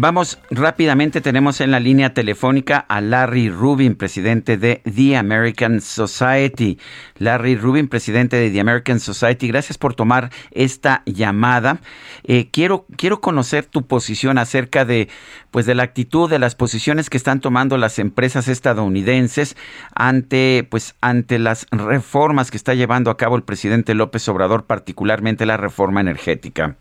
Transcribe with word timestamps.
Vamos 0.00 0.38
rápidamente, 0.52 1.20
tenemos 1.20 1.60
en 1.60 1.72
la 1.72 1.80
línea 1.80 2.14
telefónica 2.14 2.78
a 2.78 3.00
Larry 3.00 3.50
Rubin, 3.50 3.96
presidente 3.96 4.56
de 4.56 4.80
The 4.84 5.16
American 5.16 5.80
Society. 5.80 6.78
Larry 7.16 7.56
Rubin, 7.56 7.88
presidente 7.88 8.36
de 8.36 8.48
The 8.48 8.60
American 8.60 9.00
Society, 9.00 9.48
gracias 9.48 9.76
por 9.76 9.94
tomar 9.94 10.30
esta 10.52 11.02
llamada. 11.04 11.80
Eh, 12.22 12.48
quiero, 12.52 12.86
quiero 12.96 13.20
conocer 13.20 13.66
tu 13.66 13.88
posición 13.88 14.38
acerca 14.38 14.84
de, 14.84 15.08
pues, 15.50 15.66
de 15.66 15.74
la 15.74 15.82
actitud, 15.82 16.30
de 16.30 16.38
las 16.38 16.54
posiciones 16.54 17.10
que 17.10 17.16
están 17.16 17.40
tomando 17.40 17.76
las 17.76 17.98
empresas 17.98 18.46
estadounidenses 18.46 19.56
ante, 19.96 20.64
pues, 20.70 20.94
ante 21.00 21.40
las 21.40 21.66
reformas 21.72 22.52
que 22.52 22.56
está 22.56 22.72
llevando 22.74 23.10
a 23.10 23.16
cabo 23.16 23.34
el 23.34 23.42
presidente 23.42 23.94
López 23.94 24.28
Obrador, 24.28 24.64
particularmente 24.64 25.44
la 25.44 25.56
reforma 25.56 26.00
energética. 26.00 26.76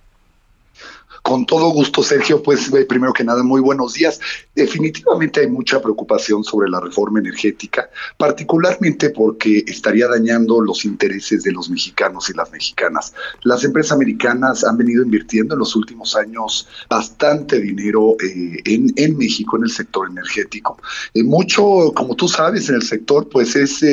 Con 1.28 1.46
todo 1.46 1.72
gusto, 1.72 2.04
Sergio. 2.04 2.42
Pues 2.42 2.72
eh, 2.74 2.86
primero 2.86 3.12
que 3.12 3.26
nada, 3.26 3.44
muy 3.44 3.60
buenos 3.60 3.96
días. 3.96 4.18
Definitivamente 4.56 5.42
hay 5.42 5.48
mucha 5.48 5.82
preocupación 5.82 6.42
sobre 6.42 6.70
la 6.70 6.80
reforma 6.80 7.20
energética, 7.20 7.90
particularmente 8.16 9.10
porque 9.10 9.66
estaría 9.68 10.08
dañando 10.08 10.62
los 10.62 10.86
intereses 10.86 11.44
de 11.44 11.52
los 11.52 11.70
mexicanos 11.70 12.30
y 12.30 12.34
las 12.34 12.50
mexicanas. 12.50 13.14
Las 13.44 13.66
empresas 13.66 13.92
americanas 13.92 14.64
han 14.64 14.78
venido 14.78 15.04
invirtiendo 15.04 15.56
en 15.56 15.60
los 15.60 15.76
últimos 15.76 16.16
años 16.16 16.66
bastante 16.90 17.60
dinero 17.60 18.16
eh, 18.24 18.62
en, 18.64 19.18
México 19.18 19.58
en 19.58 19.64
el 19.64 19.70
sector 19.70 20.10
energético. 20.10 20.80
Eh, 21.14 21.26
mucho, 21.26 21.92
como 21.94 22.16
tú 22.16 22.30
sabes, 22.30 22.70
en 22.70 22.76
el 22.76 22.84
sector, 22.84 23.28
pues 23.28 23.54
es 23.58 23.84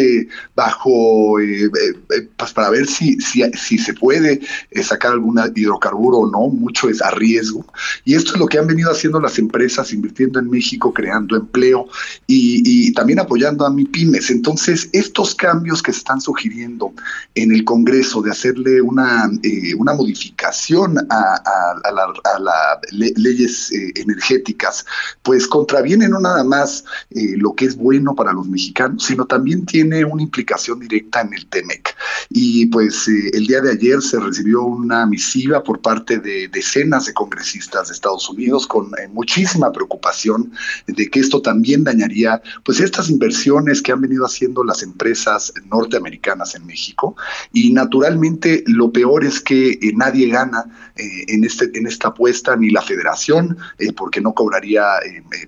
bajo, 0.54 1.34
pues 2.36 2.52
para 2.52 2.70
ver 2.70 2.86
si, 2.86 3.20
si, 3.20 3.42
si 3.54 3.76
se 3.76 3.92
puede 3.92 4.40
sacar 4.84 5.10
algún 5.10 5.40
hidrocarburo 5.56 6.18
o 6.18 6.30
no, 6.30 6.46
mucho 6.46 6.88
es 6.88 7.02
arriba 7.02 7.23
riesgo. 7.24 7.64
Y 8.04 8.14
esto 8.14 8.34
es 8.34 8.38
lo 8.38 8.46
que 8.46 8.58
han 8.58 8.66
venido 8.66 8.90
haciendo 8.90 9.20
las 9.20 9.38
empresas, 9.38 9.92
invirtiendo 9.92 10.38
en 10.38 10.50
México, 10.50 10.92
creando 10.92 11.36
empleo 11.36 11.86
y, 12.26 12.92
también 12.92 13.18
apoyando 13.18 13.64
a 13.66 13.70
mi 13.70 13.84
pymes. 13.84 14.30
Entonces, 14.30 14.88
estos 14.92 15.34
cambios 15.34 15.82
que 15.82 15.92
se 15.92 15.98
están 15.98 16.20
sugiriendo 16.20 16.92
en 17.34 17.52
el 17.52 17.64
Congreso 17.64 18.22
de 18.22 18.30
hacerle 18.30 18.80
una, 18.80 19.30
eh, 19.42 19.74
una 19.74 19.94
modificación 19.94 20.98
a, 21.10 21.40
las 21.94 23.16
leyes 23.16 23.72
eh, 23.72 23.92
energéticas, 23.96 24.84
pues 25.22 25.46
contraviene 25.46 26.08
no 26.08 26.20
nada 26.20 26.44
más 26.44 26.84
eh, 27.10 27.34
lo 27.36 27.54
que 27.54 27.66
es 27.66 27.76
bueno 27.76 28.14
para 28.14 28.32
los 28.32 28.46
mexicanos, 28.46 29.04
sino 29.04 29.24
también 29.24 29.64
tiene 29.64 30.04
una 30.04 30.22
implicación 30.22 30.78
directa 30.80 31.22
en 31.22 31.32
el 31.34 31.46
TEMEC. 31.46 31.96
Y 32.30 32.66
pues 32.66 33.08
el 33.08 33.46
día 33.46 33.60
de 33.60 33.72
ayer 33.72 34.02
se 34.02 34.20
recibió 34.20 34.62
una 34.62 35.06
misiva 35.06 35.62
por 35.62 35.80
parte 35.80 36.18
de 36.18 36.48
decenas 36.48 37.06
de 37.06 37.13
congresistas 37.14 37.88
de 37.88 37.94
Estados 37.94 38.28
Unidos 38.28 38.66
con 38.66 38.86
eh, 38.98 39.08
muchísima 39.08 39.72
preocupación 39.72 40.52
de 40.86 41.08
que 41.08 41.20
esto 41.20 41.40
también 41.40 41.84
dañaría 41.84 42.42
pues 42.64 42.80
estas 42.80 43.08
inversiones 43.08 43.80
que 43.80 43.92
han 43.92 44.00
venido 44.00 44.26
haciendo 44.26 44.64
las 44.64 44.82
empresas 44.82 45.52
norteamericanas 45.70 46.54
en 46.54 46.66
México. 46.66 47.16
Y 47.52 47.72
naturalmente 47.72 48.64
lo 48.66 48.92
peor 48.92 49.24
es 49.24 49.40
que 49.40 49.70
eh, 49.70 49.92
nadie 49.94 50.28
gana 50.28 50.92
eh, 50.96 51.24
en 51.28 51.44
este 51.44 51.70
en 51.74 51.86
esta 51.86 52.08
apuesta 52.08 52.56
ni 52.56 52.70
la 52.70 52.82
Federación 52.82 53.56
porque 53.96 54.20
no 54.20 54.34
cobraría 54.34 54.84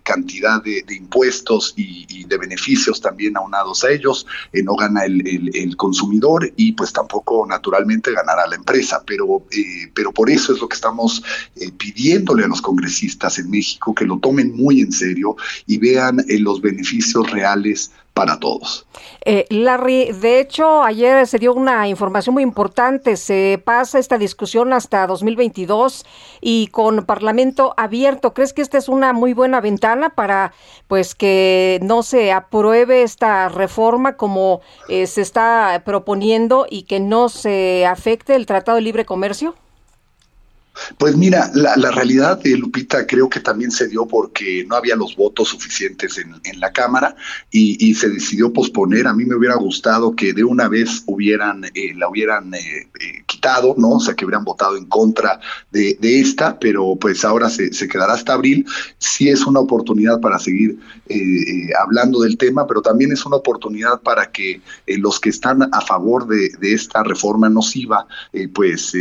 cantidad 0.03 0.63
de, 0.63 0.85
impuestos 0.89 1.75
y, 1.77 2.25
de 2.25 2.39
beneficios 2.39 3.01
también 3.01 3.37
aunados 3.37 3.85
a 3.85 3.91
ellos 3.91 4.27
no 4.53 4.75
gana 4.75 5.05
el, 5.05 5.51
el, 5.55 5.77
consumidor 5.77 6.51
y 6.57 6.73
pues 6.73 6.93
tampoco 6.93 7.47
naturalmente 7.47 8.13
ganará 8.13 8.47
la 8.47 8.57
empresa. 8.57 9.03
Pero 9.07 9.27
pero 9.95 10.13
por 10.13 10.31
eso 10.31 10.53
es 10.53 10.61
lo 10.61 10.69
que 10.69 10.75
estamos 10.75 11.23
eh, 11.59 11.73
pidiéndole 11.73 12.45
a 12.45 12.49
los 12.49 12.61
congresistas 12.61 13.39
en 13.39 13.51
México 13.51 13.95
que 13.95 14.05
lo 14.05 14.19
tomen 14.19 14.55
muy 14.55 14.83
en 14.83 14.93
serio 14.93 15.37
y 15.67 15.79
vean 15.79 16.21
eh, 16.29 16.39
los 16.39 16.61
beneficios 16.61 17.31
reales 17.31 17.91
para 18.13 18.39
todos. 18.39 18.87
Eh, 19.25 19.47
Larry, 19.49 20.13
de 20.13 20.39
hecho, 20.41 20.83
ayer 20.83 21.27
se 21.27 21.39
dio 21.39 21.55
una 21.55 21.89
información 21.89 22.35
muy 22.35 22.43
importante. 22.43 23.17
Se 23.17 23.59
pasa 23.65 23.99
esta 23.99 24.19
discusión 24.19 24.75
hasta 24.75 25.07
2022 25.07 26.05
y 26.43 26.67
con 26.67 27.07
Parlamento 27.07 27.73
abierto. 27.79 28.35
¿Crees 28.35 28.53
que 28.53 28.61
esta 28.61 28.77
es 28.77 28.91
una 28.91 29.15
muy 29.15 29.33
buena 29.33 29.63
ventana 29.63 30.11
para, 30.11 30.53
pues, 30.89 31.15
que 31.15 31.79
no 31.83 32.03
se 32.03 32.33
apruebe 32.33 33.03
esta 33.03 33.49
reforma 33.49 34.19
como 34.19 34.61
se 34.89 35.23
está 35.23 35.83
proponiendo 35.87 36.67
y 36.69 36.83
que 36.83 37.01
no 37.01 37.31
se 37.31 37.87
afecte 37.87 38.35
el 38.35 38.45
Tratado 38.45 38.77
de 38.77 38.83
Libre 38.83 39.07
Comercio? 39.07 39.55
Pues 40.99 41.17
mira, 41.17 41.51
la, 41.55 41.91
realidad 41.91 42.39
de 42.43 42.57
Lupita 42.57 43.07
creo 43.07 43.29
que 43.29 43.41
también 43.41 43.71
se 43.71 43.89
dio 43.89 44.07
porque 44.07 44.65
no 44.69 44.77
había 44.77 44.97
los 44.97 45.17
votos 45.17 45.49
suficientes 45.49 46.19
en, 46.19 46.61
la 46.61 46.73
Cámara 46.73 47.17
y, 47.51 47.95
se 47.95 48.09
decidió 48.09 48.53
posponer. 48.53 49.07
A 49.07 49.15
mí 49.15 49.25
me 49.25 49.37
hubiera 49.37 49.57
gustado 49.57 50.15
que 50.15 50.33
de 50.33 50.45
una 50.45 50.69
vez 50.69 51.03
hubieran 51.07 51.65
eh, 51.75 51.95
la 51.97 52.09
hubieran 52.09 52.53
eh, 52.55 52.59
eh, 52.61 53.23
quitado, 53.27 53.75
¿no? 53.79 53.93
O 53.93 54.01
sea, 54.01 54.15
que 54.15 54.25
hubieran 54.25 54.45
votado 54.45 54.77
en 54.77 54.87
contra 54.87 55.41
de, 55.71 55.97
esta, 56.01 56.59
pero 56.59 56.97
pues 56.97 57.25
ahora 57.25 57.49
se, 57.49 57.71
quedará 57.89 58.15
hasta 58.15 58.35
abril. 58.35 58.67
Sí 58.99 59.29
es 59.29 59.47
una 59.47 59.61
oportunidad 59.61 60.21
para 60.21 60.39
seguir 60.39 60.79
hablando 61.81 62.21
del 62.21 62.37
tema, 62.37 62.67
pero 62.67 62.83
también 62.83 63.13
es 63.13 63.25
una 63.25 63.37
oportunidad 63.37 64.01
para 64.01 64.31
que 64.31 64.61
los 64.87 65.21
que 65.21 65.31
están 65.31 65.63
a 65.73 65.81
favor 65.81 66.27
de, 66.27 66.51
de 66.61 66.73
esta 66.73 67.03
reforma 67.03 67.49
nociva, 67.49 68.07
pues 68.53 68.93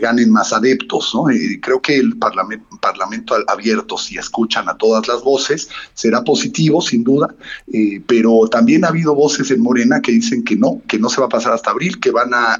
ganen 0.00 0.30
más 0.30 0.52
adeptos 0.52 0.73
creo 0.78 1.80
que 1.80 1.96
el 1.96 2.16
parlamento, 2.16 2.66
parlamento 2.80 3.34
abierto, 3.46 3.96
si 3.96 4.18
escuchan 4.18 4.68
a 4.68 4.76
todas 4.76 5.08
las 5.08 5.22
voces, 5.22 5.68
será 5.94 6.22
positivo, 6.22 6.80
sin 6.80 7.04
duda, 7.04 7.34
eh, 7.72 8.02
pero 8.06 8.48
también 8.50 8.84
ha 8.84 8.88
habido 8.88 9.14
voces 9.14 9.50
en 9.50 9.60
Morena 9.60 10.00
que 10.00 10.12
dicen 10.12 10.44
que 10.44 10.56
no, 10.56 10.82
que 10.86 10.98
no 10.98 11.08
se 11.08 11.20
va 11.20 11.26
a 11.26 11.30
pasar 11.30 11.52
hasta 11.52 11.70
abril, 11.70 11.98
que 12.00 12.10
van 12.10 12.30
a, 12.32 12.58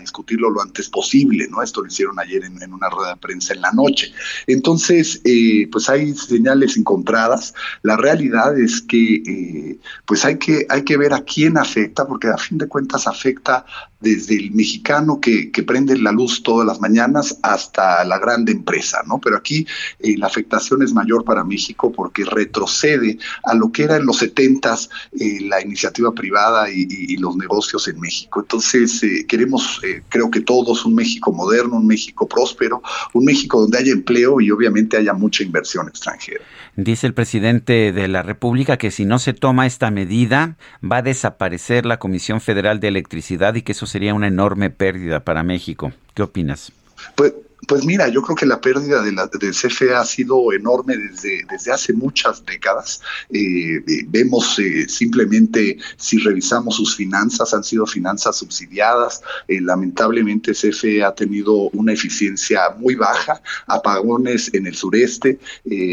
discutirlo 0.00 0.50
lo 0.50 0.60
antes 0.60 0.88
posible, 0.88 1.46
¿no? 1.48 1.62
Esto 1.62 1.80
lo 1.80 1.86
hicieron 1.86 2.18
ayer 2.18 2.42
en, 2.44 2.72
una 2.72 2.88
rueda 2.88 3.10
de 3.10 3.20
prensa 3.20 3.54
en 3.54 3.60
la 3.60 3.70
noche. 3.70 4.12
Entonces, 4.48 5.20
eh, 5.24 5.68
pues 5.70 5.88
hay 5.88 6.12
señales 6.14 6.76
encontradas. 6.76 7.54
La 7.82 7.96
realidad 7.96 8.58
es 8.58 8.82
que, 8.82 9.14
eh, 9.14 9.78
pues 10.04 10.24
hay 10.24 10.38
que, 10.38 10.66
hay 10.68 10.82
que 10.82 10.96
ver 10.96 11.12
a 11.12 11.22
quién 11.22 11.56
afecta, 11.56 12.06
porque 12.06 12.28
a 12.28 12.36
fin 12.36 12.58
de 12.58 12.66
cuentas 12.66 13.06
afecta 13.06 13.64
desde 14.02 14.36
el 14.36 14.50
mexicano 14.50 15.20
que, 15.20 15.50
prende 15.62 15.96
la 15.96 16.10
luz 16.10 16.42
todas 16.42 16.66
las 16.66 16.80
mañanas 16.80 17.38
hasta 17.42 18.04
la 18.04 18.18
grande 18.18 18.50
empresa, 18.50 19.02
¿no? 19.06 19.20
Pero 19.20 19.36
aquí 19.36 19.64
eh, 20.00 20.16
la 20.18 20.26
afectación 20.26 20.82
es 20.82 20.92
mayor 20.92 21.24
para 21.24 21.44
México 21.44 21.92
porque 21.92 22.24
retrocede 22.24 23.18
a 23.44 23.54
lo 23.54 23.70
que 23.70 23.84
era 23.84 23.96
en 23.96 24.06
los 24.06 24.18
setentas 24.18 24.90
eh, 25.18 25.38
la 25.42 25.62
iniciativa 25.62 26.12
privada 26.12 26.68
y, 26.68 27.16
los 27.22 27.36
negocios 27.36 27.86
en 27.86 28.00
México. 28.00 28.40
Entonces 28.40 29.00
eh, 29.04 29.24
queremos, 29.28 29.80
creo 30.08 30.30
que 30.30 30.40
todos, 30.40 30.84
un 30.84 30.94
México 30.94 31.32
moderno, 31.32 31.76
un 31.76 31.86
México 31.86 32.26
próspero, 32.26 32.82
un 33.12 33.24
México 33.24 33.60
donde 33.60 33.78
haya 33.78 33.92
empleo 33.92 34.40
y 34.40 34.50
obviamente 34.50 34.96
haya 34.96 35.12
mucha 35.12 35.44
inversión 35.44 35.88
extranjera. 35.88 36.42
Dice 36.74 37.06
el 37.06 37.14
presidente 37.14 37.92
de 37.92 38.08
la 38.08 38.22
República 38.22 38.78
que 38.78 38.90
si 38.90 39.04
no 39.04 39.18
se 39.18 39.34
toma 39.34 39.66
esta 39.66 39.90
medida 39.90 40.56
va 40.82 40.98
a 40.98 41.02
desaparecer 41.02 41.86
la 41.86 41.98
Comisión 41.98 42.40
Federal 42.40 42.80
de 42.80 42.88
Electricidad 42.88 43.54
y 43.54 43.62
que 43.62 43.72
eso 43.72 43.86
sería 43.92 44.14
una 44.14 44.28
enorme 44.28 44.70
pérdida 44.70 45.20
para 45.20 45.42
México. 45.42 45.92
¿Qué 46.14 46.22
opinas? 46.22 46.72
Pues, 47.14 47.34
pues 47.68 47.84
mira, 47.84 48.08
yo 48.08 48.22
creo 48.22 48.34
que 48.34 48.46
la 48.46 48.60
pérdida 48.60 49.02
de 49.02 49.12
la, 49.12 49.28
del 49.28 49.52
CFE 49.52 49.94
ha 49.94 50.04
sido 50.04 50.52
enorme 50.52 50.96
desde, 50.96 51.42
desde 51.48 51.70
hace 51.70 51.92
muchas 51.92 52.44
décadas. 52.44 53.00
Eh, 53.30 53.76
eh, 53.76 54.04
vemos 54.08 54.58
eh, 54.58 54.88
simplemente, 54.88 55.78
si 55.96 56.18
revisamos 56.18 56.76
sus 56.76 56.96
finanzas, 56.96 57.54
han 57.54 57.62
sido 57.62 57.86
finanzas 57.86 58.36
subsidiadas. 58.36 59.22
lamentablemente 59.48 60.52
CFE 60.52 61.04
ha 61.04 61.14
tenido 61.14 61.70
una 61.70 61.92
eficiencia 61.92 62.70
muy 62.78 62.96
baja, 62.96 63.40
apagones 63.68 64.52
en 64.54 64.66
el 64.66 64.74
sureste, 64.74 65.38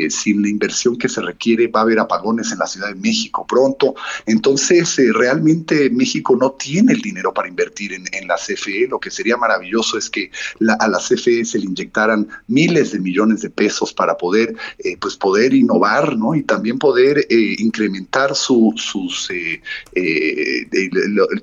sin 0.10 0.42
la 0.42 0.50
inversión 0.50 0.98
que 0.98 1.07
se 1.07 1.21
requiere 1.21 1.68
va 1.68 1.81
a 1.81 1.83
haber 1.83 2.00
apagones 2.00 2.51
en 2.51 2.60
la 2.60 2.68
Ciudad 2.68 2.89
de 2.89 2.95
México 2.95 3.45
pronto. 3.48 3.95
Entonces, 4.25 4.95
realmente 5.13 5.89
México 5.92 6.36
no 6.36 6.51
tiene 6.54 6.94
el 6.94 7.01
dinero 7.01 7.33
para 7.33 7.48
invertir 7.48 7.94
en, 7.94 8.27
la 8.27 8.36
CFE. 8.36 8.88
Lo 8.89 9.00
que 9.00 9.12
sería 9.12 9.38
maravilloso 9.38 9.98
es 9.98 10.10
que 10.10 10.31
a 10.80 10.88
la 10.88 10.98
CFE 10.98 11.45
se 11.45 11.58
inyectaran 11.63 12.27
miles 12.47 12.91
de 12.91 13.00
millones 13.00 13.41
de 13.41 13.50
pesos 13.50 13.94
para 13.94 14.17
poder, 14.17 14.56
eh, 14.79 14.97
pues 15.00 15.15
poder 15.15 15.53
innovar, 15.53 16.17
¿no? 16.17 16.35
Y 16.35 16.44
también 16.44 16.79
poder 16.79 17.19
eh, 17.29 17.56
incrementar 17.59 18.35
su, 18.35 18.73
sus, 18.75 19.29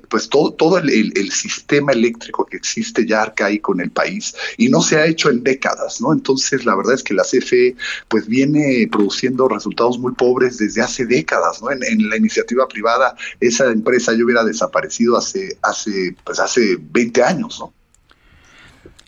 pues 0.09 0.29
todo, 0.29 0.53
todo 0.53 0.77
el, 0.77 1.31
sistema 1.31 1.91
eléctrico 1.91 2.45
que 2.45 2.57
existe 2.57 3.05
ya 3.05 3.21
arcaico 3.21 3.73
en 3.73 3.81
el 3.81 3.91
país 3.91 4.33
y 4.57 4.69
no 4.69 4.81
se 4.81 4.97
ha 4.97 5.05
hecho 5.05 5.29
en 5.29 5.43
décadas, 5.43 6.01
¿no? 6.01 6.13
Entonces, 6.13 6.65
la 6.65 6.75
verdad 6.75 6.95
es 6.95 7.03
que 7.03 7.13
la 7.13 7.23
CFE, 7.23 7.75
pues 8.07 8.27
viene 8.27 8.87
produciendo 8.91 9.47
resultados 9.47 9.99
muy 9.99 10.13
pobres 10.13 10.57
desde 10.57 10.81
hace 10.81 11.05
décadas, 11.05 11.61
¿no? 11.61 11.71
En, 11.71 12.09
la 12.09 12.17
iniciativa 12.17 12.67
privada, 12.67 13.15
esa 13.39 13.65
empresa 13.71 14.13
ya 14.13 14.23
hubiera 14.23 14.43
desaparecido 14.43 15.17
hace, 15.17 15.57
hace, 15.61 16.15
pues 16.23 16.39
hace 16.39 16.77
20 16.79 17.23
años, 17.23 17.57
¿no? 17.59 17.73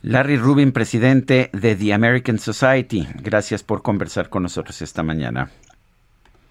Larry 0.02 0.38
Rubin, 0.38 0.72
presidente 0.72 1.50
de 1.52 1.76
The 1.76 1.94
American 1.94 2.40
Society, 2.40 3.08
gracias 3.22 3.64
por 3.64 3.82
conversar 3.82 4.30
con 4.30 4.44
nosotros 4.44 4.82
esta 4.82 5.04
mañana. 5.04 5.52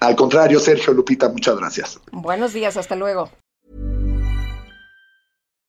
Al 0.00 0.14
contrario, 0.16 0.60
Sergio 0.60 0.92
Lupita, 0.92 1.28
muchas 1.30 1.56
gracias. 1.56 2.00
Buenos 2.12 2.52
días, 2.52 2.76
hasta 2.76 2.94
luego. 2.94 3.30